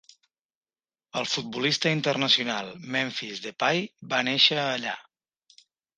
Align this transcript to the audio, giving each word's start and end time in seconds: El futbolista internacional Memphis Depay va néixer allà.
El 1.19 1.27
futbolista 1.33 1.91
internacional 1.97 2.71
Memphis 2.97 3.43
Depay 3.45 3.85
va 4.15 4.23
néixer 4.31 4.59
allà. 4.63 4.95